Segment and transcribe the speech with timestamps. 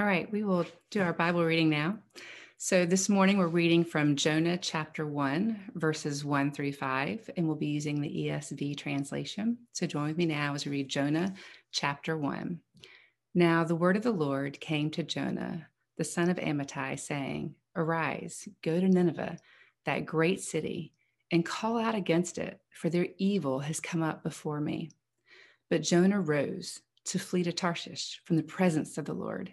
[0.00, 1.98] All right, we will do our Bible reading now.
[2.56, 7.54] So this morning we're reading from Jonah chapter 1, verses 1 through 5, and we'll
[7.54, 9.58] be using the ESV translation.
[9.74, 11.34] So join with me now as we read Jonah
[11.70, 12.58] chapter 1.
[13.34, 15.66] Now the word of the Lord came to Jonah,
[15.98, 19.36] the son of Amittai, saying, Arise, go to Nineveh,
[19.84, 20.94] that great city,
[21.30, 24.92] and call out against it, for their evil has come up before me.
[25.68, 29.52] But Jonah rose to flee to Tarshish from the presence of the Lord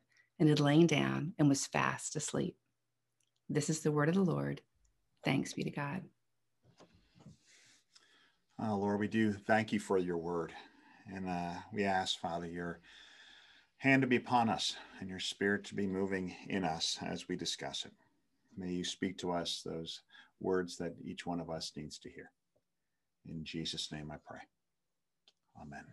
[0.41, 2.57] and had lain down and was fast asleep.
[3.47, 4.59] This is the word of the Lord.
[5.23, 6.01] Thanks be to God.
[8.59, 10.51] Oh, Lord, we do thank you for your word.
[11.13, 12.79] And uh, we ask, Father, your
[13.77, 17.35] hand to be upon us and your spirit to be moving in us as we
[17.35, 17.93] discuss it.
[18.57, 20.01] May you speak to us those
[20.39, 22.31] words that each one of us needs to hear.
[23.27, 24.41] In Jesus' name I pray.
[25.61, 25.85] Amen.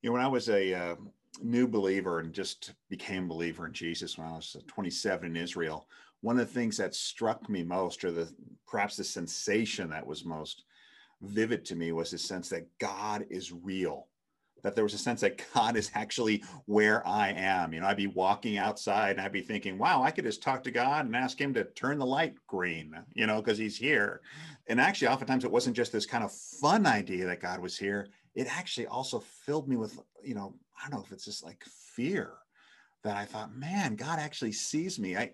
[0.00, 0.94] You know, when I was a uh,
[1.40, 5.88] new believer and just became believer in Jesus when I was uh, 27 in Israel,
[6.20, 8.32] one of the things that struck me most, or the
[8.66, 10.64] perhaps the sensation that was most
[11.20, 14.06] vivid to me, was the sense that God is real.
[14.62, 17.72] That there was a sense that God is actually where I am.
[17.72, 20.62] You know, I'd be walking outside and I'd be thinking, wow, I could just talk
[20.64, 24.20] to God and ask him to turn the light green, you know, because he's here.
[24.68, 28.08] And actually, oftentimes it wasn't just this kind of fun idea that God was here.
[28.36, 31.64] It actually also filled me with, you know, I don't know if it's just like
[31.94, 32.32] fear
[33.04, 35.16] that I thought, man, God actually sees me.
[35.16, 35.30] I,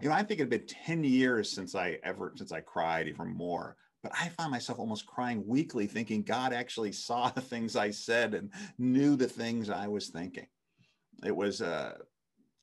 [0.00, 3.28] you know, I think it'd been 10 years since I ever, since I cried even
[3.28, 7.90] more, but I found myself almost crying weekly thinking God actually saw the things I
[7.90, 10.46] said and knew the things I was thinking.
[11.24, 11.94] It was, uh,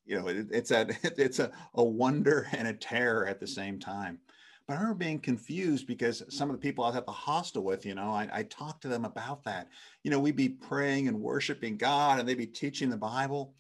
[0.05, 3.79] you know, it, it's a, it's a, a wonder and a terror at the same
[3.79, 4.19] time.
[4.69, 7.63] But I remember being confused because some of the people I was at the hostel
[7.63, 9.67] with, you know, I, I talked to them about that.
[10.03, 13.55] You know, we'd be praying and worshiping God and they'd be teaching the Bible.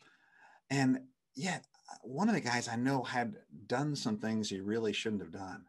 [0.69, 0.99] And
[1.33, 5.23] yet, uh, one of the guys I know had done some things he really shouldn't
[5.23, 5.63] have done.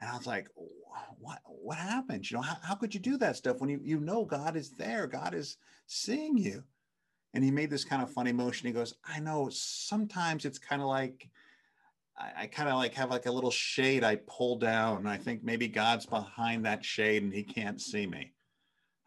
[0.00, 0.48] And I was like,
[1.20, 2.28] what, what happened?
[2.28, 4.70] You know, how, how could you do that stuff when you, you know God is
[4.70, 5.06] there?
[5.06, 6.64] God is seeing you.
[7.32, 8.66] And he made this kind of funny motion.
[8.66, 11.30] He goes, I know sometimes it's kind of like,
[12.18, 15.06] I, I kind of like have like a little shade I pull down.
[15.06, 18.32] I think maybe God's behind that shade and he can't see me.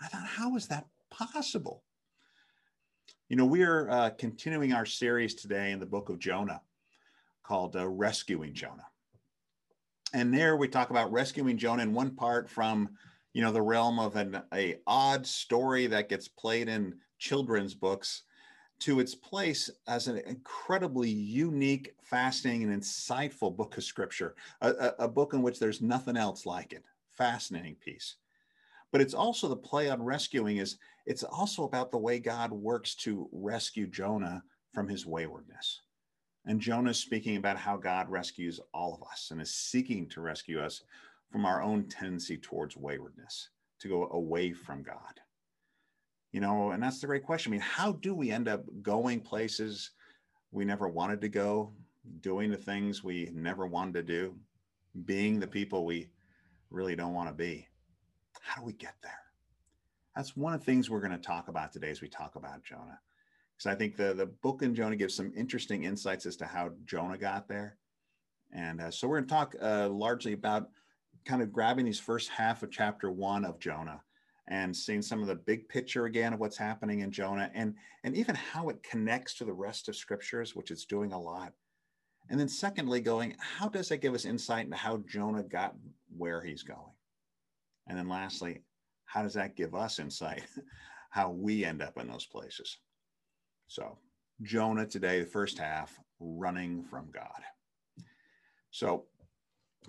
[0.02, 1.84] I thought, how is that possible?
[3.30, 6.62] You know, we are uh, continuing our series today in the book of Jonah
[7.44, 8.88] called uh, Rescuing Jonah.
[10.14, 12.90] And there we talk about rescuing Jonah in one part from,
[13.34, 18.24] you know, the realm of an a odd story that gets played in children's books
[18.82, 24.96] to its place as an incredibly unique, fascinating, and insightful book of scripture, a, a,
[25.06, 26.84] a, book in which there's nothing else like it.
[27.10, 28.16] Fascinating piece.
[28.92, 32.96] But it's also the play on rescuing is it's also about the way God works
[32.96, 34.44] to rescue Jonah
[34.74, 35.82] from his waywardness.
[36.46, 40.22] And Jonah is speaking about how God rescues all of us and is seeking to
[40.22, 40.82] rescue us
[41.32, 43.50] from our own tendency towards waywardness,
[43.80, 45.22] to go away from God
[46.32, 47.52] you know and that's the great question.
[47.52, 49.92] I mean how do we end up going places
[50.52, 51.74] we never wanted to go
[52.22, 54.36] doing the things we never wanted to do
[55.06, 56.10] being the people we
[56.70, 57.68] really don't want to be?
[58.42, 59.12] How do we get there?
[60.16, 62.64] That's one of the things we're going to talk about today as we talk about
[62.64, 63.00] jonah.
[63.56, 66.72] Because i think the, the book in jonah gives some interesting insights as to how
[66.86, 67.78] jonah got there.
[68.54, 70.70] And uh, so we're going to talk uh, largely about
[71.24, 74.02] kind of grabbing these first half of chapter one of jonah
[74.52, 77.74] and seeing some of the big picture again of what's happening in Jonah and,
[78.04, 81.54] and even how it connects to the rest of scriptures, which it's doing a lot.
[82.30, 85.76] And then secondly, going, how does that give us insight into how Jonah got
[86.18, 86.94] where he's going?
[87.88, 88.62] And then lastly,
[89.06, 90.44] how does that give us insight
[91.12, 92.78] how we end up in those places?
[93.68, 93.98] So
[94.42, 97.42] Jonah today, the first half, running from God.
[98.72, 99.06] So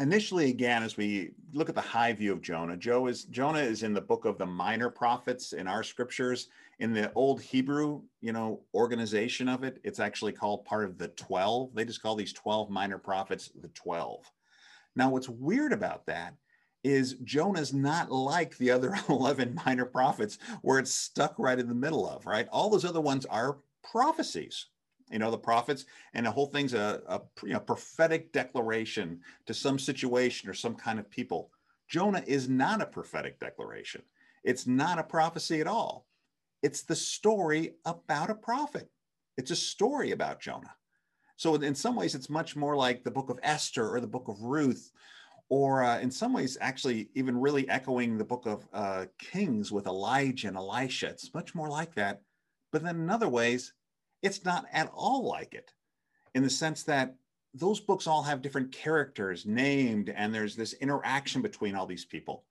[0.00, 3.82] initially again as we look at the high view of jonah joe is jonah is
[3.82, 6.48] in the book of the minor prophets in our scriptures.
[6.78, 11.08] In the old hebrew you know organization of it it's actually called part of the
[11.08, 14.24] 12 they just call these 12 minor prophets the 12
[14.96, 16.34] now what's weird about that
[16.82, 21.74] is jonah's not like the other 11 minor prophets where it's stuck right in the
[21.74, 22.48] middle of right?
[22.50, 24.66] All those other ones are prophecies
[25.12, 29.54] you know, the prophets, and the whole thing's a, a you know, prophetic declaration to
[29.54, 31.50] some situation or some kind of people.
[31.88, 34.02] Jonah is not a prophetic declaration.
[34.44, 36.06] It's not a prophecy at all.
[36.62, 38.88] It's the story about a prophet.
[39.36, 40.74] It's a story about Jonah.
[41.36, 44.28] So in some ways, it's much more like the book of Esther or the book
[44.28, 44.92] of Ruth,
[45.48, 49.86] or uh, in some ways, actually even really echoing the book of uh, Kings with
[49.86, 51.08] Elijah and Elisha.
[51.08, 52.22] It's much more like that.
[52.70, 53.74] But then in other ways,
[54.22, 55.72] it's not at all like it
[56.34, 57.14] in the sense that
[57.54, 62.44] those books all have different characters named and there's this interaction between all these people.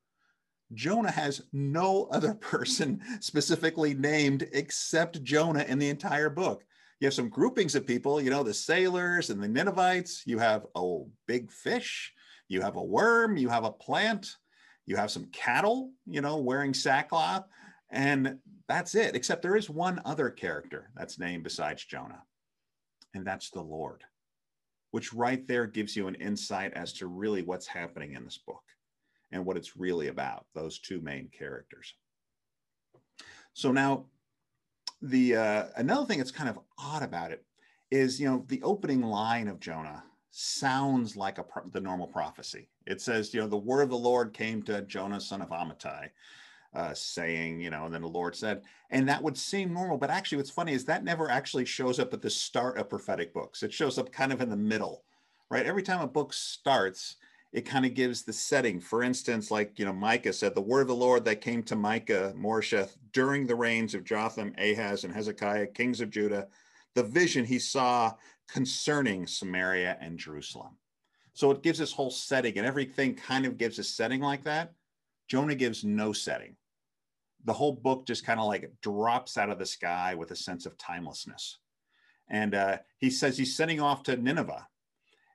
[0.74, 6.64] Jonah has no other person specifically named except Jonah in the entire book.
[7.00, 10.22] You have some groupings of people, you know, the sailors and the Ninevites.
[10.28, 12.14] You have a big fish,
[12.48, 14.36] you have a worm, you have a plant,
[14.86, 17.46] you have some cattle, you know, wearing sackcloth.
[17.92, 22.24] And that's it, except there is one other character that's named besides Jonah,
[23.14, 24.04] and that's the Lord,
[24.92, 28.64] which right there gives you an insight as to really what's happening in this book
[29.32, 31.94] and what it's really about, those two main characters.
[33.54, 34.06] So now,
[35.02, 37.44] the uh, another thing that's kind of odd about it
[37.90, 42.70] is, you know, the opening line of Jonah sounds like a the normal prophecy.
[42.88, 46.10] It says, you know, the word of the Lord came to Jonah, son of Amittai,
[46.74, 49.98] uh, saying, you know, and then the Lord said, and that would seem normal.
[49.98, 53.34] But actually, what's funny is that never actually shows up at the start of prophetic
[53.34, 53.64] books.
[53.64, 55.04] It shows up kind of in the middle,
[55.50, 55.66] right?
[55.66, 57.18] Every time a book starts,
[57.52, 58.80] it kind of gives the setting.
[58.80, 61.76] For instance, like, you know, Micah said, the word of the Lord that came to
[61.76, 66.48] Micah, Moresheth, during the reigns of Jotham, Ahaz, and Hezekiah, kings of Judah,
[66.96, 68.14] the vision he saw
[68.48, 70.78] concerning Samaria and Jerusalem.
[71.34, 74.74] So it gives this whole setting, and everything kind of gives a setting like that.
[75.28, 76.56] Jonah gives no setting
[77.46, 80.66] the whole book just kind of like drops out of the sky with a sense
[80.66, 81.60] of timelessness.
[82.30, 84.68] And uh, he says he's sending off to Nineveh.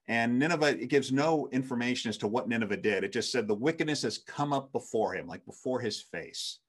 [0.08, 3.02] And Nineveh, it gives no information as to what Nineveh did.
[3.02, 6.60] It just said the wickedness has come up before him, like before his face,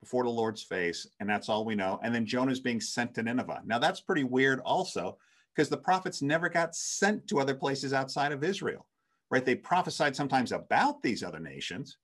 [0.00, 1.06] before the Lord's face.
[1.18, 1.98] And that's all we know.
[2.02, 3.62] And then Jonah's being sent to Nineveh.
[3.64, 5.16] Now, that's pretty weird also,
[5.54, 8.86] because the prophets never got sent to other places outside of Israel,
[9.30, 9.44] right?
[9.44, 11.96] They prophesied sometimes about these other nations,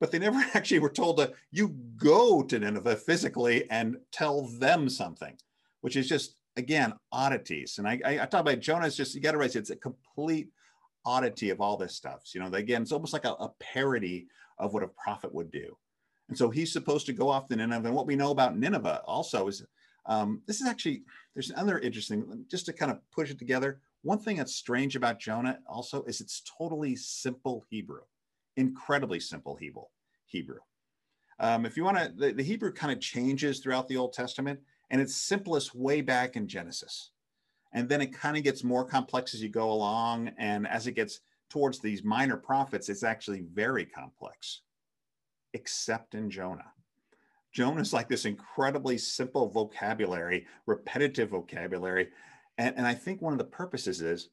[0.00, 4.88] but they never actually were told to you go to Nineveh physically and tell them
[4.88, 5.36] something,
[5.80, 7.78] which is just again oddities.
[7.78, 9.76] And I, I, I talk about Jonah is just you got to realize it's a
[9.76, 10.48] complete
[11.04, 12.20] oddity of all this stuff.
[12.24, 14.26] So, you know, again, it's almost like a, a, parody
[14.58, 15.76] of what a prophet would do.
[16.28, 17.86] And so he's supposed to go off to Nineveh.
[17.86, 19.64] And what we know about Nineveh also is
[20.06, 21.04] um, this is actually
[21.34, 23.80] there's another interesting just to kind of push it together.
[24.02, 28.00] One thing that's strange about Jonah also is it's totally simple Hebrew
[28.58, 29.84] incredibly simple Hebrew.
[30.26, 30.58] Hebrew.
[31.40, 34.58] Um, if you want to, the, the, Hebrew kind of changes throughout the Old Testament,
[34.90, 37.12] and it's simplest way back in Genesis.
[37.72, 40.32] And then it kind of gets more complex as you go along.
[40.38, 44.62] And as it gets towards these minor prophets, it's actually very complex,
[45.54, 46.72] except in Jonah.
[47.52, 52.08] Jonah is like this incredibly simple vocabulary, repetitive vocabulary.
[52.56, 54.30] And, and I think one of the purposes is,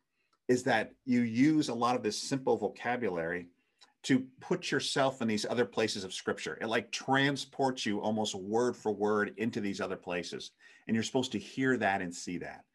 [0.48, 3.48] is that you use a lot of this simple vocabulary
[4.06, 6.60] to put yourself in these other places of scripture.
[6.62, 10.52] It like transports you almost word for word into these other places.
[10.88, 12.66] And you're supposed to hear that and see that.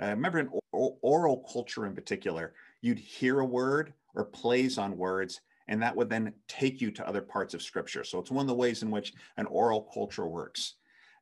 [0.00, 5.40] Uh, remember in oral culture in particular, you'd hear a word or plays on words,
[5.66, 8.04] and that would then take you to other parts of scripture.
[8.04, 10.74] So it's one of the ways in which an oral culture works.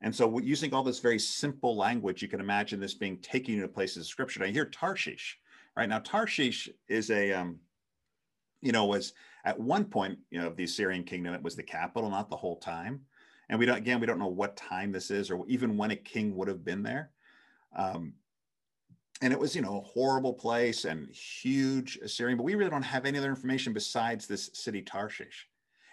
[0.02, 3.62] And so using all this very simple language, you can imagine this being taken you
[3.62, 4.40] to places of scripture.
[4.40, 5.38] Now hear Tarshish,
[5.74, 5.88] right?
[5.88, 7.58] Now Tarshish is a, um,
[8.66, 9.12] you know, was
[9.44, 12.36] at one point, you know, of the Assyrian kingdom, it was the capital, not the
[12.36, 13.00] whole time.
[13.48, 15.96] And we don't, again, we don't know what time this is or even when a
[15.96, 17.10] king would have been there.
[17.76, 18.14] Um,
[19.22, 22.82] and it was, you know, a horrible place and huge Assyrian, but we really don't
[22.82, 25.46] have any other information besides this city Tarshish.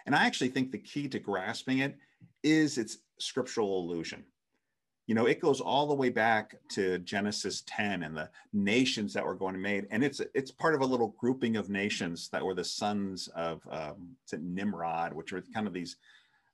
[0.08, 1.96] And I actually think the key to grasping it
[2.42, 4.26] is its scriptural allusion
[5.08, 9.26] you know it goes all the way back to genesis 10 and the nations that
[9.26, 12.30] were going to be made and it's it's part of a little grouping of nations
[12.30, 15.98] that were the sons of um, nimrod which were kind of these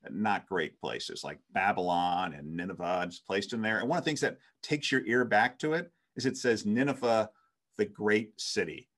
[0.10, 4.10] not great places like babylon and nineveh is placed in there and one of the
[4.10, 7.29] things that takes your ear back to it is it says nineveh
[7.77, 8.89] the great city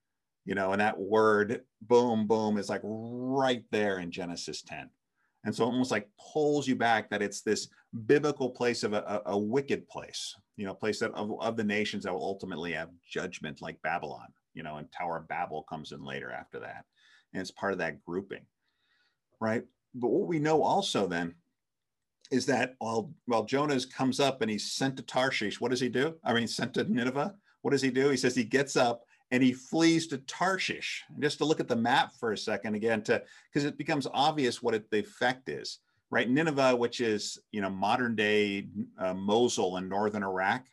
[0.46, 4.90] you know and that word boom boom is like right there in genesis 10
[5.44, 7.68] and so almost like pulls you back that it's this
[8.06, 11.58] biblical place of a, a, a wicked place, you know, a place that of, of
[11.58, 15.64] the nations that will ultimately have judgment like Babylon, you know, and Tower of Babel
[15.64, 16.86] comes in later after that.
[17.34, 18.46] And it's part of that grouping,
[19.40, 19.64] right?
[19.96, 21.36] But what we know also then
[22.30, 25.90] is that while while Jonah comes up and he's sent to Tarshish, what does he
[25.90, 26.16] do?
[26.24, 27.36] I mean, sent to Nineveh.
[27.62, 28.10] What does he do?
[28.10, 31.04] He says he gets up and he flees to Tarshish.
[31.20, 34.62] just to look at the map for a second again, to because it becomes obvious
[34.62, 36.30] what it, the effect is, right?
[36.30, 38.68] Nineveh, which is you know modern day
[39.00, 40.66] uh, Mosul in northern Iraq,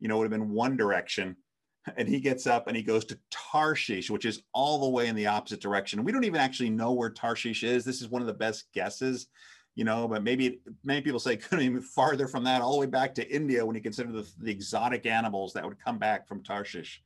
[0.00, 1.36] you know, would have been one direction,
[1.96, 5.14] and he gets up and he goes to Tarshish, which is all the way in
[5.14, 6.04] the opposite direction.
[6.04, 7.84] We don't even actually know where Tarshish is.
[7.84, 9.28] This is one of the best guesses
[9.76, 12.86] you know, but maybe many people say couldn't even farther from that, all the way
[12.86, 16.42] back to India when you consider the, the exotic animals that would come back from
[16.42, 17.02] Tarshish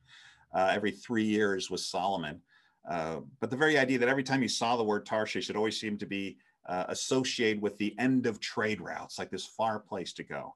[0.53, 2.41] uh, every three years with Solomon.
[2.89, 5.79] Uh, but the very idea that every time you saw the word Tarshish, it always
[5.79, 10.13] seemed to be uh, associated with the end of trade routes, like this far place
[10.13, 10.55] to go.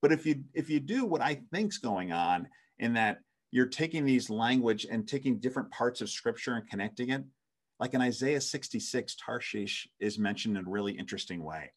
[0.00, 2.48] But if you if you do what I think's going on
[2.78, 3.18] in that
[3.50, 7.24] you're taking these language and taking different parts of scripture and connecting it,
[7.80, 11.72] like in Isaiah 66, Tarshish is mentioned in a really interesting way.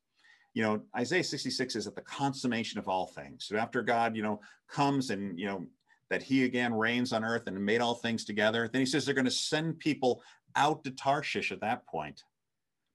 [0.54, 3.46] You know, Isaiah 66 is at the consummation of all things.
[3.46, 5.66] So after God, you know, comes and, you know,
[6.10, 9.14] that he again reigns on earth and made all things together, then he says they're
[9.14, 10.22] going to send people
[10.56, 12.24] out to Tarshish at that point.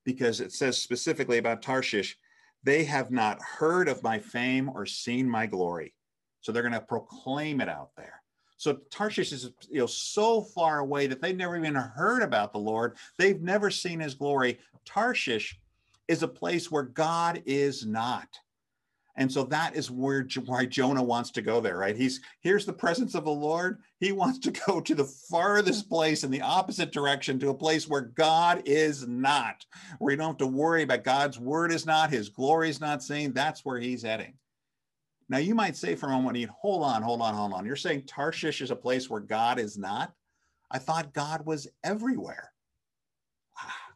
[0.04, 2.16] Because it says specifically about Tarshish,
[2.64, 5.94] they have not heard of my fame or seen my glory.
[6.40, 8.22] So they're going to proclaim it out there.
[8.56, 12.60] So Tarshish is you know so far away that they've never even heard about the
[12.60, 12.96] Lord.
[13.18, 14.58] They've never seen his glory.
[14.84, 15.58] Tarshish
[16.06, 18.28] is a place where God is not.
[19.16, 21.96] And so that is where why Jonah wants to go there, right?
[21.96, 23.80] He's here's the presence of the Lord.
[23.98, 27.86] He wants to go to the farthest place in the opposite direction to a place
[27.88, 29.66] where God is not,
[29.98, 33.02] where you don't have to worry about God's word is not, his glory is not
[33.02, 33.32] seen.
[33.32, 34.34] That's where he's heading.
[35.28, 37.64] Now, you might say for a moment, hold on, hold on, hold on.
[37.64, 40.12] You're saying Tarshish is a place where God is not?
[40.70, 42.52] I thought God was everywhere.
[43.58, 43.92] Ah,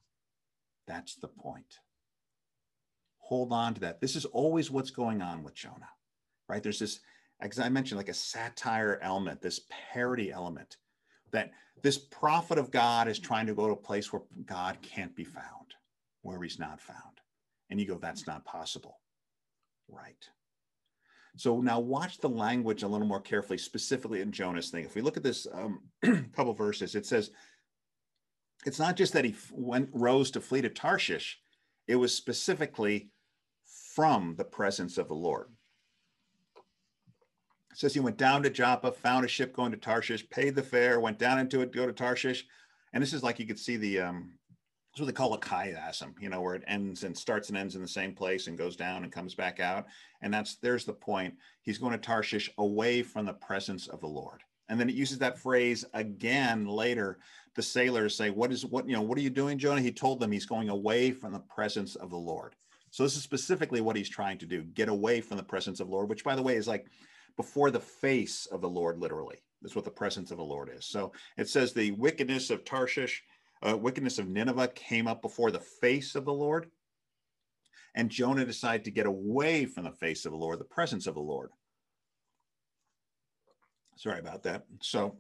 [0.87, 1.78] that's the point.
[3.26, 4.00] Hold on to that.
[4.00, 5.88] This is always what's going on with Jonah,
[6.49, 6.62] right?
[6.62, 7.00] There's this,
[7.40, 10.76] as I mentioned, like a satire element, this parody element
[11.33, 11.50] that
[11.83, 15.25] this prophet of God is trying to go to a place where God can't be
[15.25, 15.75] found,
[16.23, 17.21] where he's not found.
[17.68, 19.00] And you go, that's not possible.
[19.88, 20.25] Right.
[21.37, 24.85] So now watch the language a little more carefully, specifically in Jonah's thing.
[24.85, 25.80] If we look at this um,
[26.33, 27.33] couple verses, it says,
[28.64, 31.40] it's not just that he went rose to flee to Tarshish,
[31.88, 33.11] it was specifically
[33.96, 35.48] from the presence of the Lord.
[37.72, 40.62] It says he went down to Joppa, found a ship going to Tarshish, paid the
[40.62, 42.44] fare, went down into it, go to Tarshish.
[42.92, 44.34] And this is like you could see the um,
[44.98, 47.80] what they call a chiasm, you know, where it ends and starts and ends in
[47.80, 49.86] the same place and goes down and comes back out.
[50.20, 51.34] And that's there's the point.
[51.62, 54.42] He's going to Tarshish away from the presence of the Lord.
[54.68, 57.18] And then it uses that phrase again later.
[57.54, 59.80] The sailors say, What is what, you know, what are you doing, Jonah?
[59.80, 62.54] He told them he's going away from the presence of the Lord.
[62.96, 65.88] So this is specifically what he's trying to do, get away from the presence of
[65.88, 66.86] the Lord, which by the way is like
[67.36, 69.36] before the face of the Lord, literally.
[69.60, 70.86] That's what the presence of the Lord is.
[70.86, 73.22] So it says the wickedness of Tarshish
[73.62, 76.70] uh, wickedness of Nineveh came up before the face of the Lord.
[77.94, 81.16] And Jonah decided to get away from the face of the Lord, the presence of
[81.16, 81.50] the Lord.
[83.96, 84.64] Sorry about that.
[84.80, 85.18] So,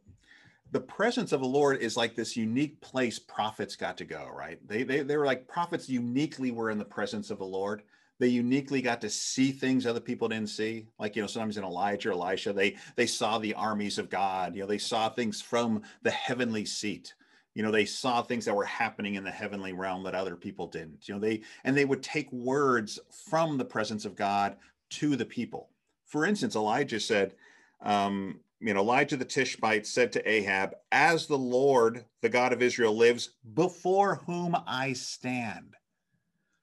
[0.72, 4.58] the presence of the Lord is like this unique place prophets got to go, right?
[4.66, 7.82] They, they, they were like prophets uniquely were in the presence of the Lord.
[8.18, 10.88] They uniquely got to see things other people didn't see.
[10.98, 14.54] Like, you know, sometimes in Elijah, or Elisha, they, they saw the armies of God.
[14.54, 17.14] You know, they saw things from the heavenly seat
[17.56, 20.66] you know they saw things that were happening in the heavenly realm that other people
[20.66, 24.56] didn't you know they and they would take words from the presence of god
[24.90, 25.70] to the people
[26.04, 27.32] for instance elijah said
[27.80, 32.62] um, you know elijah the tishbite said to ahab as the lord the god of
[32.62, 35.74] israel lives before whom i stand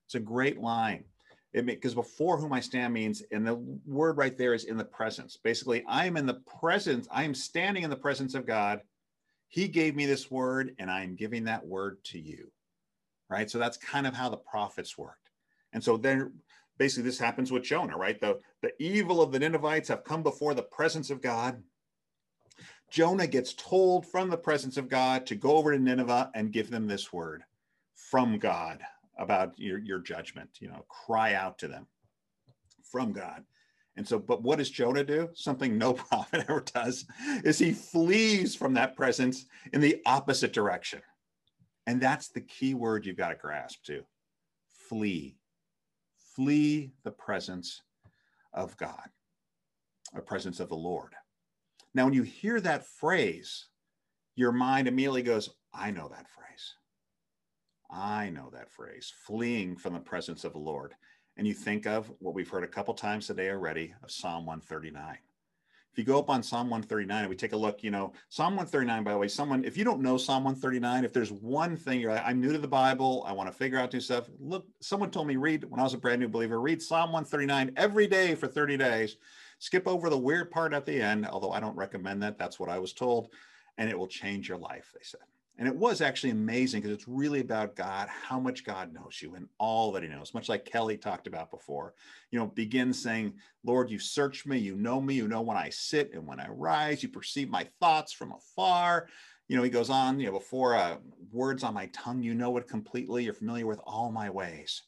[0.05, 1.03] it's a great line
[1.65, 5.37] because before whom i stand means and the word right there is in the presence
[5.43, 8.81] basically i'm in the presence i'm standing in the presence of god
[9.53, 12.51] he gave me this word, and I am giving that word to you.
[13.29, 13.47] Right.
[13.51, 15.29] So that's kind of how the prophets worked.
[15.73, 16.33] And so then
[16.79, 18.19] basically this happens with Jonah, right?
[18.19, 21.61] The, the evil of the Ninevites have come before the presence of God.
[22.93, 26.69] Jonah gets told from the presence of God to go over to Nineveh and give
[26.69, 27.43] them this word
[27.95, 28.83] from God
[29.17, 31.87] about your, your judgment, you know, cry out to them
[32.83, 33.45] from God.
[33.97, 35.29] And so, but what does Jonah do?
[35.33, 37.05] Something no prophet ever does
[37.43, 41.01] is he flees from that presence in the opposite direction.
[41.87, 44.03] And that's the key word you've got to grasp too.
[44.87, 45.35] Flee.
[46.35, 47.81] Flee the presence
[48.53, 49.09] of God,
[50.13, 51.15] a presence of the Lord.
[51.93, 53.67] Now, when you hear that phrase,
[54.35, 56.75] your mind immediately goes, I know that phrase.
[57.91, 60.95] I know that phrase, fleeing from the presence of the Lord.
[61.37, 65.17] and you think of what we've heard a couple times today already of Psalm 139.
[65.91, 68.55] If you go up on Psalm 139 and we take a look, you know, Psalm
[68.55, 71.99] 139, by the way, someone, if you don't know Psalm 139, if there's one thing
[71.99, 74.27] you're like, I'm new to the Bible, I want to figure out new stuff.
[74.39, 77.73] Look, someone told me read when I was a brand new believer, read Psalm 139
[77.77, 79.17] every day for 30 days.
[79.63, 82.37] Skip over the weird part at the end, although I don't recommend that.
[82.37, 83.29] That's what I was told.
[83.77, 85.21] And it will change your life, they said.
[85.57, 89.35] And it was actually amazing because it's really about God, how much God knows you
[89.35, 91.93] and all that He knows, much like Kelly talked about before.
[92.29, 95.69] You know, begin saying, Lord, you search me, you know me, you know when I
[95.69, 99.07] sit and when I rise, you perceive my thoughts from afar.
[99.47, 100.97] You know, he goes on, you know, before uh,
[101.31, 104.81] words on my tongue, you know it completely, you're familiar with all my ways.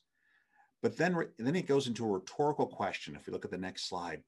[0.82, 3.16] But then, then he goes into a rhetorical question.
[3.16, 4.22] If we look at the next slide,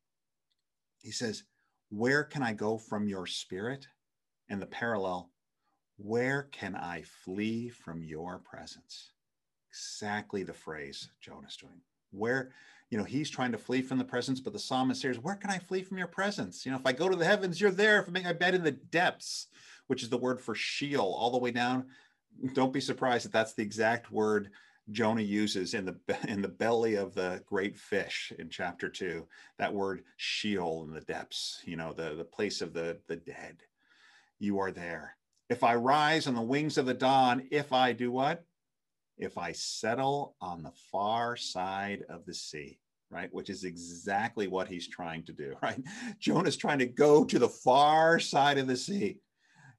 [1.01, 1.43] he says,
[1.89, 3.87] Where can I go from your spirit?
[4.49, 5.29] And the parallel,
[5.97, 9.11] where can I flee from your presence?
[9.69, 11.81] Exactly the phrase Jonah's doing.
[12.11, 12.51] Where,
[12.89, 15.49] you know, he's trying to flee from the presence, but the psalmist says, Where can
[15.49, 16.65] I flee from your presence?
[16.65, 17.99] You know, if I go to the heavens, you're there.
[17.99, 19.47] If I make my bed in the depths,
[19.87, 21.87] which is the word for Sheol, all the way down,
[22.53, 24.51] don't be surprised that that's the exact word
[24.91, 29.27] Jonah uses in the in the belly of the great fish in chapter two.
[29.57, 33.57] That word Sheol in the depths, you know, the, the place of the, the dead.
[34.39, 35.15] You are there.
[35.49, 38.43] If I rise on the wings of the dawn, if I do what?
[39.17, 42.79] If I settle on the far side of the sea,
[43.09, 43.33] right?
[43.33, 45.81] Which is exactly what he's trying to do, right?
[46.19, 49.19] Jonah's trying to go to the far side of the sea.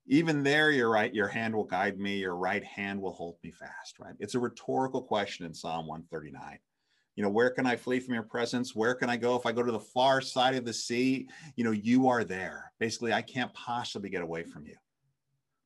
[0.08, 3.50] Even there, you're right, your hand will guide me, your right hand will hold me
[3.50, 4.14] fast, right?
[4.18, 6.58] It's a rhetorical question in Psalm 139
[7.16, 9.50] you know where can i flee from your presence where can i go if i
[9.50, 13.20] go to the far side of the sea you know you are there basically i
[13.20, 14.76] can't possibly get away from you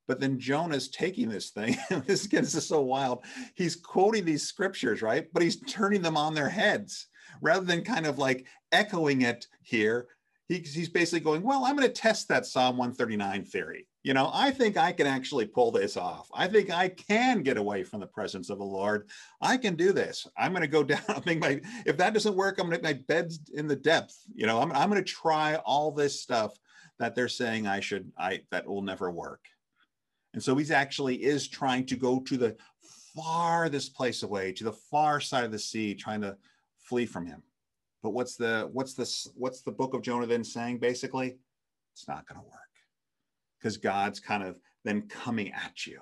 [0.08, 3.24] but then Jonah's taking this thing, this gets us so wild.
[3.54, 5.26] He's quoting these scriptures, right?
[5.32, 7.06] But he's turning them on their heads
[7.40, 10.08] rather than kind of like echoing it here.
[10.48, 13.86] he's basically going, Well, I'm going to test that Psalm 139 theory.
[14.02, 16.28] You know, I think I can actually pull this off.
[16.34, 19.08] I think I can get away from the presence of the Lord.
[19.40, 20.26] I can do this.
[20.36, 21.02] I'm going to go down.
[21.08, 24.16] I think my, if that doesn't work, I'm going to my bed's in the depth.
[24.34, 26.58] You know, I'm, I'm going to try all this stuff
[26.98, 29.44] that they're saying I should, I, that will never work.
[30.34, 32.56] And so he actually is trying to go to the
[33.14, 36.36] farthest place away, to the far side of the sea, trying to
[36.78, 37.42] flee from him.
[38.02, 41.38] But what's the what's this what's the book of Jonah then saying basically?
[41.92, 42.71] It's not going to work.
[43.62, 46.00] Because God's kind of then coming at you.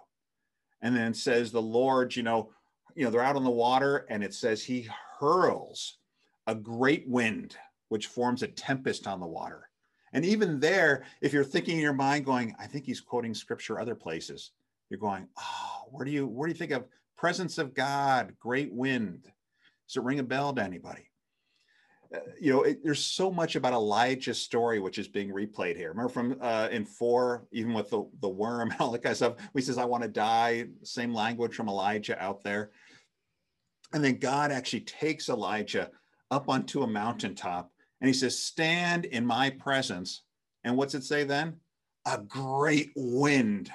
[0.80, 2.50] And then says the Lord, you know,
[2.94, 5.98] you know, they're out on the water and it says he hurls
[6.46, 7.56] a great wind
[7.88, 9.68] which forms a tempest on the water.
[10.12, 13.78] And even there, if you're thinking in your mind going, I think he's quoting scripture
[13.78, 14.52] other places,
[14.88, 18.72] you're going, oh, where do you where do you think of presence of God, great
[18.72, 19.24] wind?
[19.86, 21.10] Does it ring a bell to anybody?
[22.14, 25.90] Uh, you know, it, there's so much about Elijah's story which is being replayed here.
[25.90, 29.16] Remember from uh, in four, even with the the worm and all that kind of
[29.16, 29.34] stuff.
[29.54, 32.70] He says, "I want to die." Same language from Elijah out there,
[33.92, 35.90] and then God actually takes Elijah
[36.30, 37.70] up onto a mountaintop
[38.00, 40.22] and he says, Stand in my presence.
[40.64, 41.56] And what's it say then?
[42.06, 43.70] A great wind.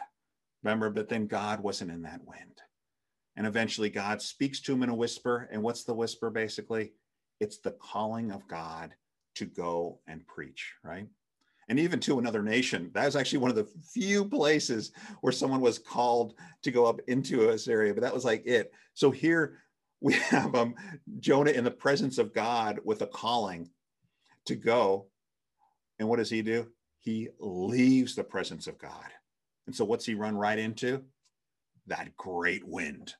[0.63, 2.61] Remember, but then God wasn't in that wind.
[3.35, 5.47] And eventually God speaks to him in a whisper.
[5.51, 6.93] And what's the whisper basically?
[7.39, 8.93] It's the calling of God
[9.35, 11.07] to go and preach, right?
[11.67, 12.91] And even to another nation.
[12.93, 16.99] That was actually one of the few places where someone was called to go up
[17.07, 18.71] into this area, but that was like it.
[18.93, 19.59] So here
[20.01, 20.75] we have um,
[21.19, 23.69] Jonah in the presence of God with a calling
[24.45, 25.07] to go.
[25.99, 26.67] And what does he do?
[26.99, 29.11] He leaves the presence of God.
[29.67, 31.03] And so what's he run right into?
[31.87, 33.15] That great wind.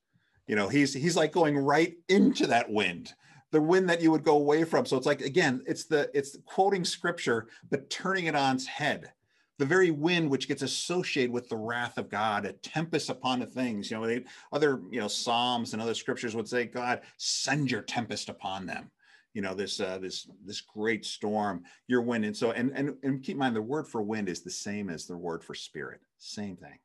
[0.48, 3.14] You know, he's he's like going right into that wind,
[3.56, 4.86] the wind that you would go away from.
[4.86, 9.14] So it's like again, it's the it's quoting scripture, but turning it on its head.
[9.60, 13.46] The very wind which gets associated with the wrath of God, a tempest upon the
[13.46, 13.90] things.
[13.90, 17.82] You know, they, other you know psalms and other scriptures would say, God, send your
[17.82, 18.92] tempest upon them
[19.34, 23.24] you know this uh, this this great storm your wind and so and, and and
[23.24, 26.00] keep in mind the word for wind is the same as the word for spirit
[26.18, 26.80] same thing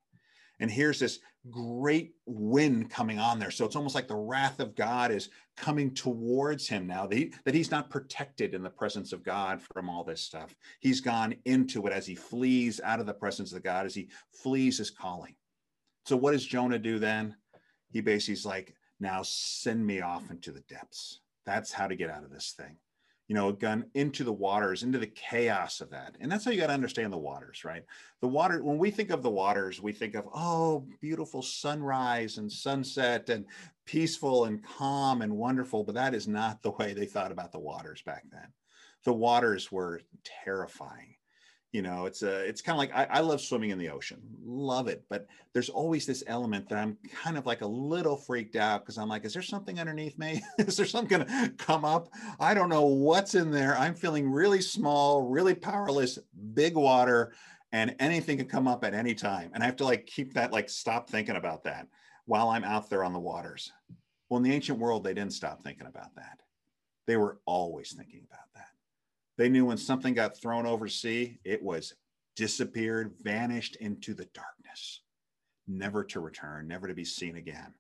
[0.61, 1.19] and here's this
[1.51, 3.51] great wind coming on there.
[3.51, 7.33] So it's almost like the wrath of god is coming towards him now that, he,
[7.45, 10.55] that he's not protected in the presence of god from all this stuff.
[10.81, 14.11] He's gone into it as he flees out of the presence of god as he
[14.33, 15.35] flees his calling.
[16.05, 17.37] So what does jonah do then?
[17.91, 21.21] He basically's like now send me off into the depths.
[21.47, 22.77] That's how to get out of this thing.
[23.31, 26.17] You know, gun into the waters, into the chaos of that.
[26.19, 27.85] And that's how you got to understand the waters, right?
[28.21, 32.51] The water, when we think of the waters, we think of, oh, beautiful sunrise and
[32.51, 33.45] sunset and
[33.87, 37.61] peaceful and calm and wonderful, but that is not the way they thought about the
[37.61, 38.49] waters back then.
[39.05, 40.01] The waters were
[40.45, 41.15] terrifying.
[41.73, 44.21] You know, it's a, it's kind of like I, I love swimming in the ocean,
[44.45, 48.57] love it, but there's always this element that I'm kind of like a little freaked
[48.57, 50.43] out because I'm like, is there something underneath me?
[50.59, 52.09] is there something gonna come up?
[52.41, 53.79] I don't know what's in there.
[53.79, 56.19] I'm feeling really small, really powerless,
[56.55, 57.35] big water,
[57.71, 59.53] and anything can come up at any time.
[59.55, 61.87] And I have to like keep that, like stop thinking about that
[62.27, 63.73] while I'm out there on the waters.
[64.29, 66.41] Well, in the ancient world, they didn't stop thinking about that.
[67.07, 68.69] They were always thinking about that.
[69.41, 71.95] They knew when something got thrown over sea, it was
[72.37, 75.01] disappeared, vanished into the darkness,
[75.67, 77.73] never to return, never to be seen again.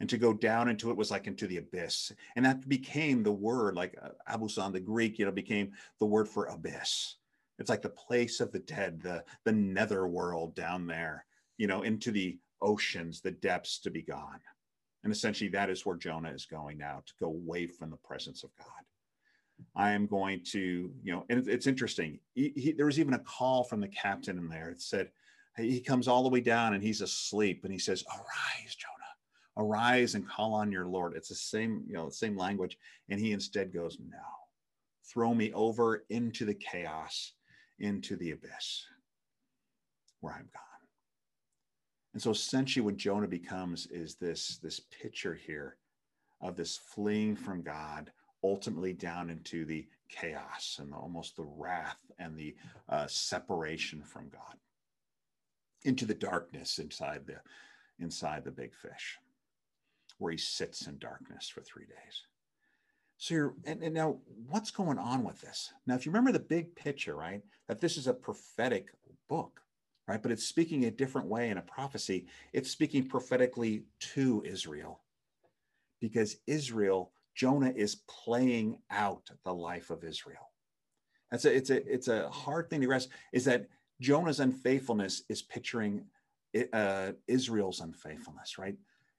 [0.00, 2.10] And to go down into it was like into the abyss.
[2.34, 6.28] And that became the word, like uh, abusan, the Greek, you know, became the word
[6.28, 7.14] for abyss.
[7.60, 11.24] It's like the place of the dead, the, the nether world down there,
[11.56, 14.40] you know, into the oceans, the depths to be gone.
[15.04, 18.42] And essentially, that is where Jonah is going now to go away from the presence
[18.42, 18.82] of God.
[19.74, 22.18] I am going to, you know, and it's interesting.
[22.34, 24.70] He, he, there was even a call from the captain in there.
[24.70, 25.10] It said,
[25.56, 30.14] he comes all the way down and he's asleep and he says, Arise, Jonah, arise
[30.14, 31.14] and call on your Lord.
[31.16, 32.78] It's the same, you know, same language.
[33.08, 34.18] And he instead goes, No,
[35.10, 37.32] throw me over into the chaos,
[37.78, 38.84] into the abyss
[40.20, 40.62] where I'm gone.
[42.12, 45.76] And so essentially what Jonah becomes is this, this picture here
[46.40, 48.10] of this fleeing from God,
[48.50, 52.54] ultimately down into the chaos and almost the wrath and the
[52.88, 54.56] uh, separation from God,
[55.84, 57.36] into the darkness inside the,
[57.98, 59.18] inside the big fish,
[60.18, 62.22] where he sits in darkness for three days.
[63.18, 65.72] So you're, and, and, now what's going on with this?
[65.86, 68.88] Now, if you remember the big picture, right, that this is a prophetic
[69.28, 69.62] book,
[70.06, 70.22] right?
[70.22, 72.26] But it's speaking a different way in a prophecy.
[72.52, 75.00] It's speaking prophetically to Israel
[76.00, 80.50] because Israel, Jonah is playing out the life of Israel.
[81.30, 83.66] That's a, it's a, it's a hard thing to grasp is that
[84.00, 86.04] Jonah's unfaithfulness is picturing
[86.72, 88.76] uh, Israel's unfaithfulness, right?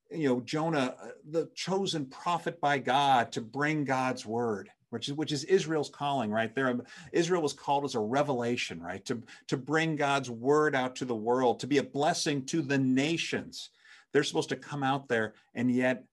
[0.10, 5.14] You know, Jonah, uh, the chosen prophet by God to bring God's word which is
[5.16, 6.80] which is Israel's calling, right there.
[7.12, 11.16] Israel was called as a revelation, right, to to bring God's word out to the
[11.16, 13.70] world, to be a blessing to the nations.
[14.14, 16.06] They're supposed to come out there, and yet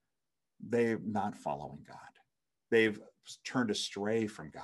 [0.59, 1.97] they're not following God.
[2.71, 2.99] They've
[3.43, 4.63] turned astray from God.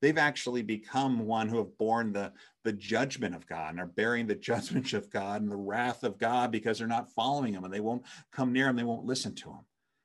[0.00, 4.26] They've actually become one who have borne the, the judgment of God and are bearing
[4.26, 7.72] the judgment of God and the wrath of God because they're not following him and
[7.72, 9.64] they won't come near him, they won't listen to him.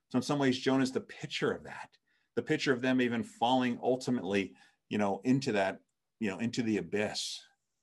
[0.10, 1.90] So, in some ways, Jonah is the picture of that
[2.36, 4.54] the picture of them even falling ultimately,
[4.90, 5.80] you know, into that,
[6.20, 7.40] you know, into the abyss.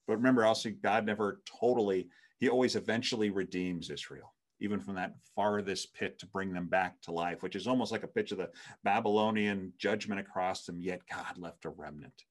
[0.07, 2.09] But remember also, God never totally,
[2.39, 7.12] he always eventually redeems Israel, even from that farthest pit to bring them back to
[7.12, 8.51] life, which is almost like a picture of the
[8.85, 12.25] Babylonian judgment across them, yet God left a remnant,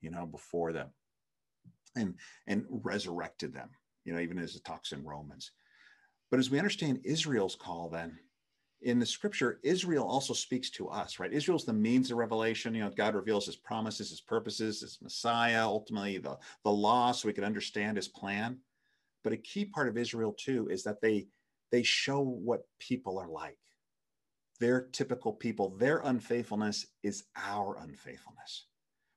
[0.00, 0.90] you know, before them
[1.96, 2.14] and
[2.46, 3.70] and resurrected them,
[4.04, 5.52] you know, even as it talks in Romans.
[6.30, 8.18] But as we understand Israel's call, then
[8.82, 11.32] in the scripture, Israel also speaks to us, right?
[11.32, 12.74] Israel's the means of revelation.
[12.74, 17.26] You know, God reveals his promises, his purposes, his Messiah, ultimately the, the law, so
[17.26, 18.58] we can understand his plan.
[19.22, 21.28] But a key part of Israel too is that they
[21.74, 23.58] they show what people are like.
[24.60, 25.70] They're typical people.
[25.70, 28.66] Their unfaithfulness is our unfaithfulness.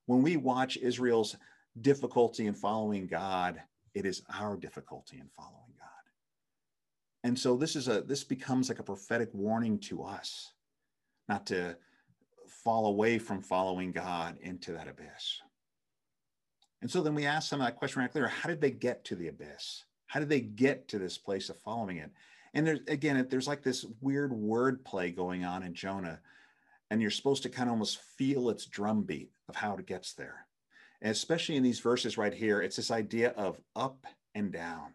[0.07, 1.35] When we watch Israel's
[1.81, 3.61] difficulty in following God,
[3.93, 5.87] it is our difficulty in following God.
[7.23, 10.51] And so this is a this becomes like a prophetic warning to us
[11.29, 11.77] not to
[12.63, 15.43] fall away from following God into that abyss.
[16.81, 19.15] And so then we ask them that question right clear how did they get to
[19.15, 19.83] the abyss?
[20.07, 22.09] How did they get to this place of following it?
[22.53, 26.19] And there's again, there's like this weird word play going on in Jonah,
[26.89, 30.47] and you're supposed to kind of almost feel its drumbeat of how it gets there.
[31.01, 34.93] And especially in these verses right here, it's this idea of up and down,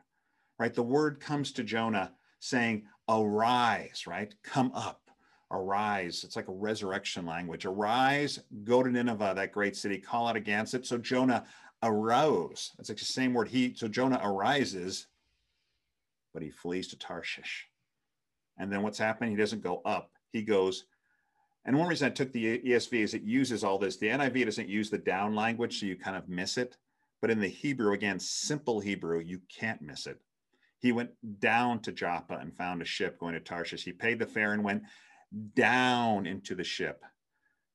[0.58, 0.74] right?
[0.74, 4.34] The word comes to Jonah saying, Arise, right?
[4.42, 5.10] Come up,
[5.50, 6.24] arise.
[6.24, 7.66] It's like a resurrection language.
[7.66, 10.86] Arise, go to Nineveh, that great city, call out against it.
[10.86, 11.44] So Jonah
[11.82, 12.72] arose.
[12.78, 13.48] It's like the same word.
[13.48, 15.06] He so Jonah arises,
[16.32, 17.68] but he flees to Tarshish.
[18.58, 19.30] And then what's happening?
[19.30, 20.84] He doesn't go up, he goes.
[21.64, 23.96] And one reason I took the ESV is it uses all this.
[23.96, 26.76] The NIV doesn't use the down language, so you kind of miss it.
[27.20, 30.20] But in the Hebrew, again, simple Hebrew, you can't miss it.
[30.80, 33.84] He went down to Joppa and found a ship going to Tarshish.
[33.84, 34.82] He paid the fare and went
[35.54, 37.04] down into the ship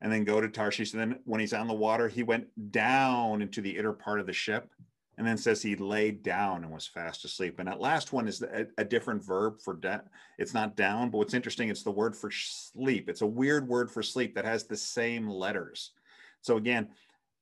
[0.02, 0.92] and then go to Tarshish.
[0.92, 4.28] And then when he's on the water, he went down into the inner part of
[4.28, 4.70] the ship
[5.18, 7.58] and then says he laid down and was fast asleep.
[7.58, 10.00] And that last one is a, a different verb for da-
[10.38, 13.10] it's not down, but what's interesting, it's the word for sleep.
[13.10, 15.92] It's a weird word for sleep that has the same letters.
[16.42, 16.90] So again,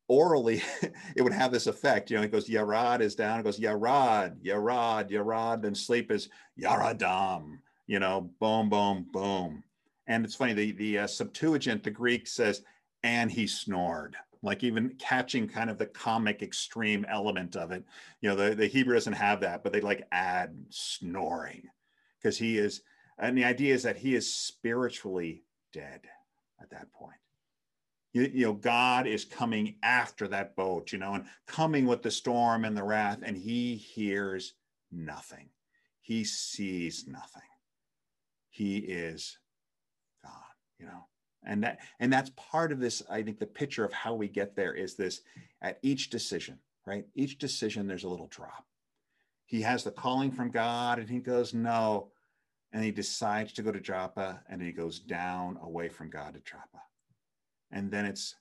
[0.07, 0.63] orally,
[1.15, 2.09] it would have this effect.
[2.09, 6.29] You know, it goes yarad is down, it goes yarad, yarad, yarad, then sleep is
[6.59, 7.59] yaradam.
[7.87, 9.63] You know, boom, boom, boom.
[10.07, 12.61] And it's funny, the the uh, Septuagint, the Greek says,
[13.03, 17.83] and he snored like even catching kind of the comic extreme element of it.
[18.21, 21.63] You know, the, the Hebrew doesn't have that, but they like add snoring
[22.21, 22.81] because he is,
[23.17, 26.01] and the idea is that he is spiritually dead
[26.61, 27.17] at that point.
[28.13, 32.11] You, you know, God is coming after that boat, you know, and coming with the
[32.11, 34.53] storm and the wrath, and he hears
[34.91, 35.49] nothing.
[36.01, 37.41] He sees nothing.
[38.49, 39.37] He is
[40.23, 40.31] God,
[40.79, 41.07] you know
[41.45, 44.55] and that and that's part of this i think the picture of how we get
[44.55, 45.21] there is this
[45.61, 47.05] at each decision right?
[47.15, 48.65] Each decision there's a little drop.
[49.45, 52.11] He has the calling from god and he goes no
[52.71, 56.39] and he decides to go to joppa and he goes down away from god to
[56.39, 56.81] joppa.
[57.71, 58.35] And then it's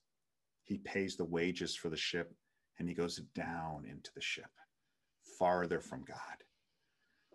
[0.63, 2.35] he pays the wages for the ship
[2.79, 4.51] and he goes down into the ship
[5.39, 6.17] farther from god.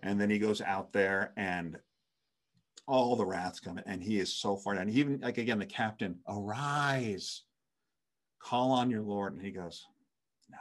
[0.02, 1.78] And then he goes out there and
[2.90, 4.90] all the wrath's coming, and he is so far down.
[4.90, 7.44] Even like again, the captain, arise,
[8.40, 9.34] call on your Lord.
[9.34, 9.86] And he goes,
[10.50, 10.58] No,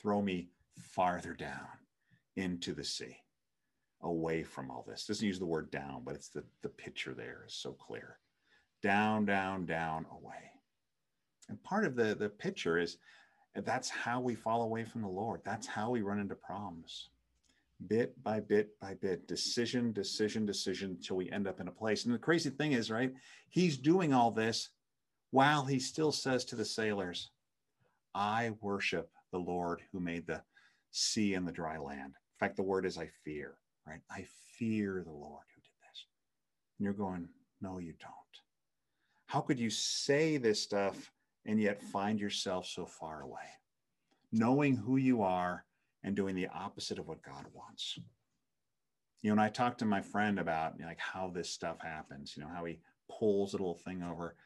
[0.00, 0.48] throw me
[0.80, 1.68] farther down
[2.36, 3.18] into the sea,
[4.02, 5.04] away from all this.
[5.04, 8.18] Doesn't use the word down, but it's the, the picture there is so clear.
[8.82, 10.50] Down, down, down, away.
[11.50, 12.96] And part of the, the picture is
[13.54, 15.42] that's how we fall away from the Lord.
[15.44, 17.10] That's how we run into problems
[17.86, 22.04] bit by bit by bit, decision, decision, decision, till we end up in a place.
[22.04, 23.12] And the crazy thing is, right,
[23.48, 24.70] he's doing all this
[25.30, 27.30] while he still says to the sailors,
[28.14, 30.42] I worship the Lord who made the
[30.90, 32.14] sea and the dry land.
[32.14, 33.54] In fact, the word is I fear,
[33.86, 34.00] right?
[34.10, 34.26] I
[34.58, 36.06] fear the Lord who did this.
[36.78, 37.28] And you're going,
[37.60, 38.12] no, you don't.
[39.26, 41.12] How could you say this stuff
[41.46, 43.38] and yet find yourself so far away?
[44.32, 45.64] Knowing who you are
[46.02, 47.98] and doing the opposite of what God wants.
[49.22, 51.80] You know, and I talked to my friend about you know, like how this stuff
[51.80, 52.78] happens, you know, how he
[53.10, 54.36] pulls a little thing over.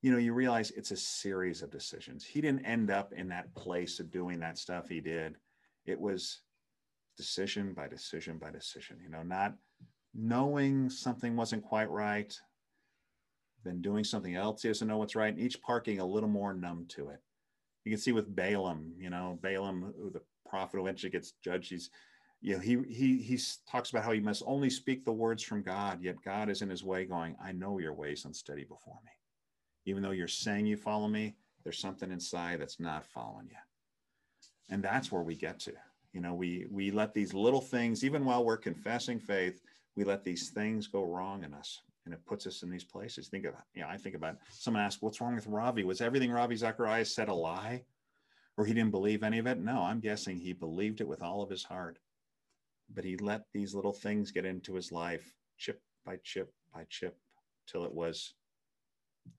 [0.00, 2.24] You know, you realize it's a series of decisions.
[2.24, 5.36] He didn't end up in that place of doing that stuff he did.
[5.84, 6.40] It was
[7.16, 9.54] decision by decision by decision, you know, not
[10.14, 12.38] knowing something wasn't quite right,
[13.64, 16.54] then doing something else he doesn't know what's right, and each parking a little more
[16.54, 17.20] numb to it.
[17.84, 21.70] You can see with Balaam, you know, Balaam, the prophet eventually gets judged.
[21.70, 21.90] He's,
[22.40, 23.38] you know, he he he
[23.70, 26.70] talks about how he must only speak the words from God, yet God is in
[26.70, 29.12] his way, going, "I know your ways unsteady before me."
[29.84, 33.56] Even though you're saying you follow me, there's something inside that's not following you,
[34.70, 35.72] and that's where we get to.
[36.12, 39.60] You know, we we let these little things, even while we're confessing faith,
[39.96, 43.28] we let these things go wrong in us, and it puts us in these places.
[43.28, 45.84] Think of, you know, I think about someone asked, "What's wrong with Ravi?
[45.84, 47.84] Was everything Ravi Zacharias said a lie?"
[48.58, 49.58] Or he didn't believe any of it.
[49.58, 51.98] No, I'm guessing he believed it with all of his heart.
[52.92, 57.16] But he let these little things get into his life, chip by chip by chip,
[57.68, 58.34] till it was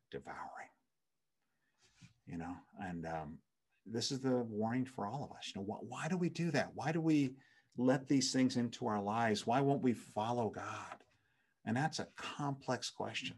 [0.10, 0.39] devouring.
[2.27, 3.38] You know, and um,
[3.86, 5.51] this is the warning for all of us.
[5.53, 6.71] You know, wh- why do we do that?
[6.73, 7.32] Why do we
[7.77, 9.45] let these things into our lives?
[9.45, 11.03] Why won't we follow God?
[11.65, 13.38] And that's a complex question.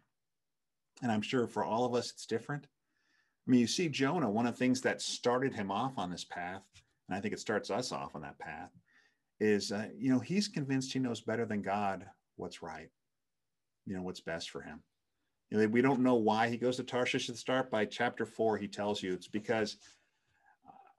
[1.02, 2.67] And I'm sure for all of us, it's different.
[3.47, 6.23] I mean, you see Jonah, one of the things that started him off on this
[6.23, 6.62] path,
[7.08, 8.69] and I think it starts us off on that path,
[9.39, 12.89] is, uh, you know, he's convinced he knows better than God what's right,
[13.86, 14.82] you know, what's best for him.
[15.49, 17.71] You know, we don't know why he goes to Tarshish at the start.
[17.71, 19.77] By chapter four, he tells you it's because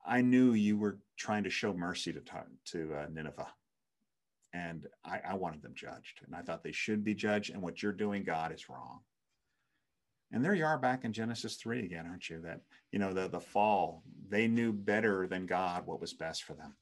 [0.04, 2.20] I knew you were trying to show mercy to,
[2.66, 3.46] to uh, Nineveh.
[4.52, 6.20] And I, I wanted them judged.
[6.26, 7.50] And I thought they should be judged.
[7.50, 9.00] And what you're doing, God, is wrong.
[10.32, 12.40] And there you are back in Genesis 3 again, aren't you?
[12.40, 16.54] That, you know, the, the fall, they knew better than God what was best for
[16.54, 16.74] them.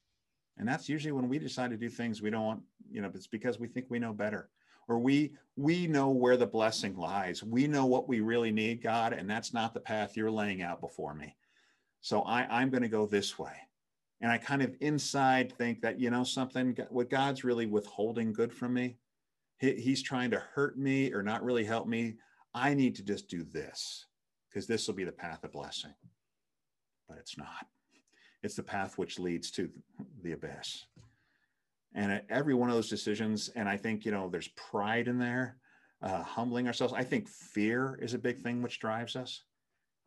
[0.56, 3.26] And that's usually when we decide to do things we don't want, you know, it's
[3.26, 4.50] because we think we know better.
[4.88, 7.44] Or we we know where the blessing lies.
[7.44, 10.80] We know what we really need, God, and that's not the path you're laying out
[10.80, 11.36] before me.
[12.00, 13.52] So I, I'm going to go this way.
[14.20, 18.52] And I kind of inside think that, you know, something, what God's really withholding good
[18.52, 18.96] from me,
[19.58, 22.16] he, he's trying to hurt me or not really help me
[22.54, 24.06] I need to just do this
[24.48, 25.94] because this will be the path of blessing.
[27.08, 27.66] But it's not.
[28.42, 29.68] It's the path which leads to
[30.22, 30.86] the abyss.
[31.94, 35.58] And every one of those decisions, and I think, you know, there's pride in there,
[36.02, 36.94] uh, humbling ourselves.
[36.94, 39.42] I think fear is a big thing which drives us.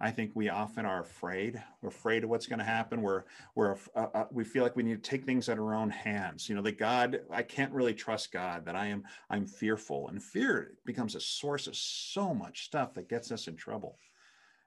[0.04, 1.64] I think we often are afraid.
[1.82, 3.02] We're afraid of what's going to happen.
[3.02, 3.24] We're
[3.56, 6.50] we're uh, uh, we feel like we need to take things in our own hands.
[6.50, 8.66] You know, that God, I can't really trust God.
[8.66, 13.08] That I am I'm fearful, and fear becomes a source of so much stuff that
[13.08, 13.98] gets us in trouble.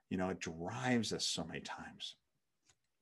[0.09, 2.17] You know, it drives us so many times.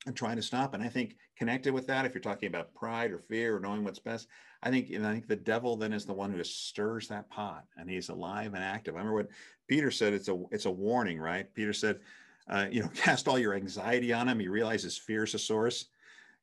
[0.07, 0.75] And trying to stop.
[0.75, 3.83] And I think connected with that, if you're talking about pride or fear or knowing
[3.83, 4.27] what's best,
[4.61, 7.63] I think and I think the devil then is the one who stirs that pot,
[7.77, 8.93] and he's alive and active.
[8.93, 9.29] I remember what
[9.69, 10.13] Peter said.
[10.13, 11.51] It's a it's a warning, right?
[11.55, 12.01] Peter said
[12.49, 14.39] uh, you know, cast all your anxiety on him.
[14.39, 15.85] He realizes fear is a source.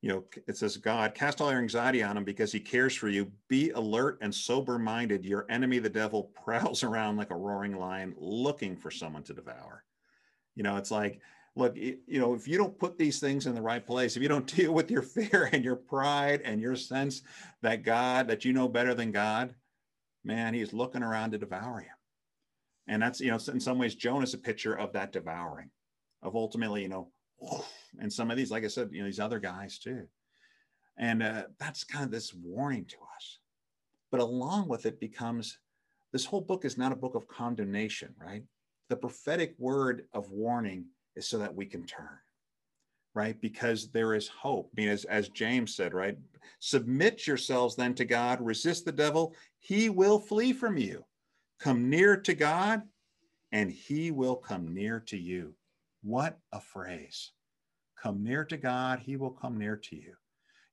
[0.00, 3.08] You know, it says, God, cast all your anxiety on him because he cares for
[3.08, 3.30] you.
[3.48, 5.24] Be alert and sober minded.
[5.24, 9.84] Your enemy, the devil, prowls around like a roaring lion looking for someone to devour.
[10.56, 11.20] You know, it's like,
[11.54, 14.28] look, you know, if you don't put these things in the right place, if you
[14.28, 17.22] don't deal with your fear and your pride and your sense
[17.62, 19.54] that God, that you know better than God,
[20.24, 21.92] man, he's looking around to devour you.
[22.88, 25.70] And that's, you know, in some ways, Jonah's a picture of that devouring
[26.22, 27.10] of ultimately, you know,
[27.98, 30.06] and some of these, like I said, you know, these other guys too.
[30.98, 33.38] And uh, that's kind of this warning to us.
[34.10, 35.58] But along with it becomes
[36.12, 38.44] this whole book is not a book of condemnation, right?
[38.88, 40.84] The prophetic word of warning
[41.16, 42.18] is so that we can turn,
[43.14, 43.40] right?
[43.40, 44.70] Because there is hope.
[44.76, 46.18] I mean, as, as James said, right?
[46.60, 51.04] Submit yourselves then to God, resist the devil, he will flee from you.
[51.58, 52.82] Come near to God,
[53.52, 55.54] and he will come near to you.
[56.02, 57.30] What a phrase.
[58.02, 60.14] Come near to God, he will come near to you.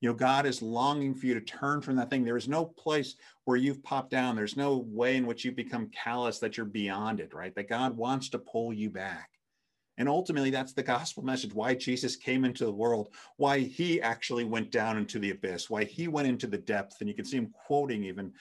[0.02, 2.24] You know, God is longing for you to turn from that thing.
[2.24, 4.36] There is no place where you've popped down.
[4.36, 7.54] There's no way in which you've become callous that you're beyond it, right?
[7.56, 9.30] That God wants to pull you back.
[9.98, 14.46] And ultimately, that's the gospel message why Jesus came into the world, why he actually
[14.46, 16.96] went down into the abyss, why he went into the depth.
[17.02, 18.32] And you can see him quoting even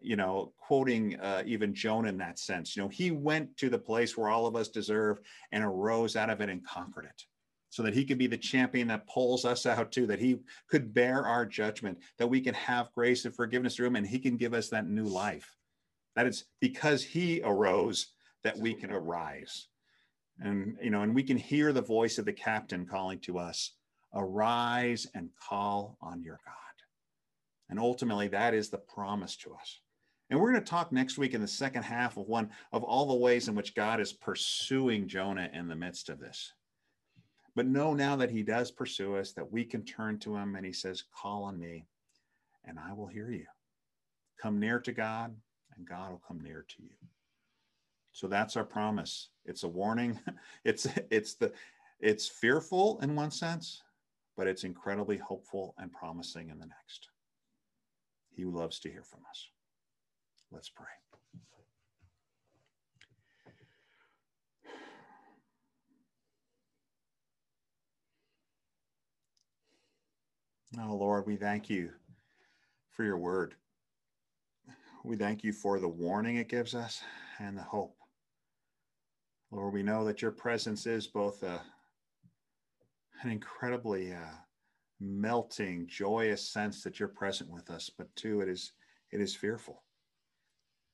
[0.00, 2.76] you know, quoting uh, even Jonah in that sense.
[2.76, 5.18] You know, he went to the place where all of us deserve
[5.52, 7.24] and arose out of it and conquered it
[7.70, 10.94] so that he could be the champion that pulls us out too, that he could
[10.94, 14.36] bear our judgment, that we can have grace and forgiveness through him, and he can
[14.36, 15.56] give us that new life.
[16.16, 18.08] That it's because he arose
[18.42, 19.68] that we can arise.
[20.40, 23.72] And, you know, and we can hear the voice of the captain calling to us,
[24.14, 26.54] arise and call on your God.
[27.68, 29.80] And ultimately, that is the promise to us.
[30.30, 33.06] And we're going to talk next week in the second half of one of all
[33.06, 36.52] the ways in which God is pursuing Jonah in the midst of this.
[37.54, 40.66] But know now that he does pursue us, that we can turn to him and
[40.66, 41.86] he says, Call on me
[42.64, 43.46] and I will hear you.
[44.40, 45.34] Come near to God
[45.76, 46.90] and God will come near to you.
[48.12, 49.30] So that's our promise.
[49.44, 50.18] It's a warning.
[50.64, 51.52] It's it's the
[52.00, 53.82] it's fearful in one sense,
[54.36, 57.08] but it's incredibly hopeful and promising in the next.
[58.30, 59.48] He loves to hear from us.
[60.50, 60.86] Let's pray.
[70.80, 71.90] Oh, Lord, we thank you
[72.90, 73.54] for your word.
[75.04, 77.02] We thank you for the warning it gives us
[77.38, 77.96] and the hope.
[79.50, 81.60] Lord, we know that your presence is both a,
[83.22, 84.36] an incredibly uh,
[85.00, 88.72] melting, joyous sense that you're present with us, but two, it is
[89.10, 89.82] it is fearful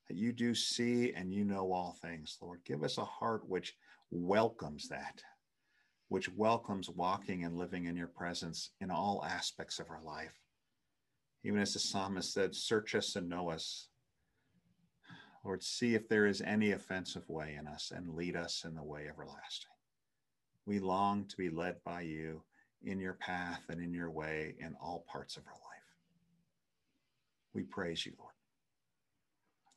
[0.07, 2.61] that you do see and you know all things, Lord.
[2.65, 3.75] Give us a heart which
[4.11, 5.21] welcomes that,
[6.09, 10.39] which welcomes walking and living in your presence in all aspects of our life.
[11.43, 13.87] Even as the psalmist said, Search us and know us.
[15.43, 18.83] Lord, see if there is any offensive way in us and lead us in the
[18.83, 19.69] way everlasting.
[20.65, 22.41] We long to be led by you
[22.83, 25.61] in your path and in your way in all parts of our life.
[27.53, 28.34] We praise you, Lord.